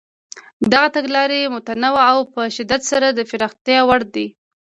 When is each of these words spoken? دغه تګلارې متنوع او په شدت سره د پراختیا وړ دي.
دغه 0.71 0.87
تګلارې 0.95 1.51
متنوع 1.55 2.03
او 2.13 2.19
په 2.33 2.41
شدت 2.55 2.81
سره 2.91 3.07
د 3.11 3.19
پراختیا 3.29 3.79
وړ 3.85 4.01
دي. 4.15 4.27